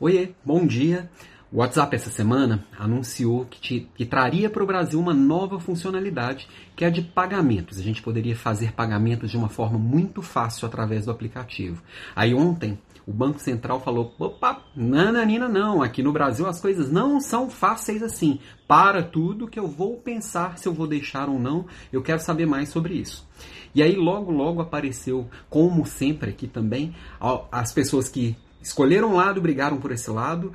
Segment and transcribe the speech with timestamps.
[0.00, 1.10] Oiê, bom dia.
[1.50, 6.46] O WhatsApp essa semana anunciou que, te, que traria para o Brasil uma nova funcionalidade,
[6.76, 7.80] que é a de pagamentos.
[7.80, 11.82] A gente poderia fazer pagamentos de uma forma muito fácil através do aplicativo.
[12.14, 17.20] Aí ontem o Banco Central falou: opa, nananina, não, aqui no Brasil as coisas não
[17.20, 18.38] são fáceis assim.
[18.68, 22.46] Para tudo que eu vou pensar se eu vou deixar ou não, eu quero saber
[22.46, 23.26] mais sobre isso.
[23.74, 26.94] E aí logo, logo apareceu, como sempre aqui também,
[27.50, 30.52] as pessoas que escolheram um lado, brigaram por esse lado,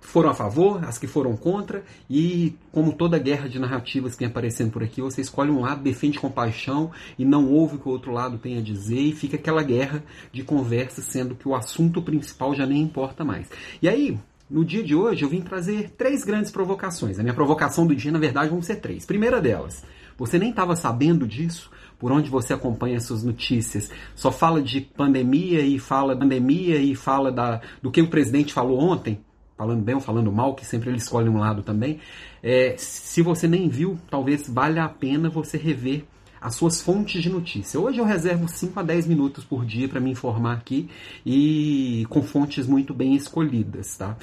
[0.00, 4.28] foram a favor, as que foram contra, e como toda guerra de narrativas que vem
[4.28, 7.88] aparecendo por aqui, você escolhe um lado, defende com paixão e não ouve o que
[7.88, 11.54] o outro lado tem a dizer, e fica aquela guerra de conversa, sendo que o
[11.54, 13.48] assunto principal já nem importa mais.
[13.80, 14.18] E aí,
[14.50, 17.18] no dia de hoje, eu vim trazer três grandes provocações.
[17.18, 19.04] A minha provocação do dia, na verdade, vão ser três.
[19.04, 19.84] Primeira delas,
[20.18, 25.62] você nem estava sabendo disso, por onde você acompanha suas notícias, só fala de pandemia
[25.62, 29.20] e fala pandemia e fala da, do que o presidente falou ontem,
[29.56, 32.00] falando bem ou falando mal, que sempre ele escolhe um lado também.
[32.42, 36.04] É, se você nem viu, talvez valha a pena você rever
[36.40, 37.80] as suas fontes de notícia.
[37.80, 40.88] Hoje eu reservo 5 a 10 minutos por dia para me informar aqui
[41.26, 44.16] e com fontes muito bem escolhidas, tá?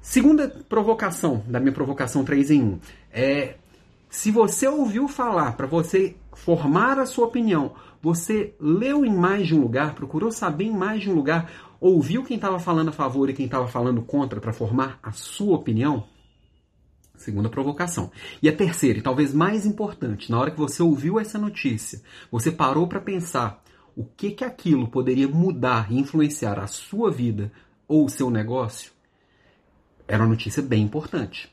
[0.00, 2.78] Segunda provocação, da minha provocação 3 em 1,
[3.12, 3.54] é
[4.16, 9.54] se você ouviu falar para você formar a sua opinião, você leu em mais de
[9.54, 13.28] um lugar, procurou saber em mais de um lugar, ouviu quem estava falando a favor
[13.28, 16.08] e quem estava falando contra para formar a sua opinião?
[17.14, 18.10] Segunda provocação.
[18.42, 22.00] E a terceira, e talvez mais importante, na hora que você ouviu essa notícia,
[22.32, 23.62] você parou para pensar
[23.94, 27.52] o que que aquilo poderia mudar e influenciar a sua vida
[27.86, 28.92] ou o seu negócio?
[30.08, 31.52] Era uma notícia bem importante.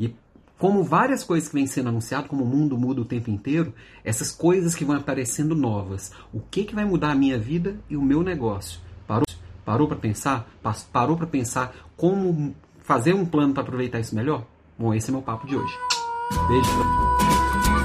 [0.00, 0.16] E
[0.62, 3.74] como várias coisas que vêm sendo anunciadas, como o mundo muda o tempo inteiro,
[4.04, 7.96] essas coisas que vão aparecendo novas, o que, que vai mudar a minha vida e
[7.96, 8.78] o meu negócio?
[9.04, 9.26] Parou,
[9.64, 10.48] parou para pensar?
[10.92, 14.46] Parou para pensar como fazer um plano para aproveitar isso melhor?
[14.78, 15.74] Bom, esse é meu papo de hoje.
[16.46, 17.81] Beijo.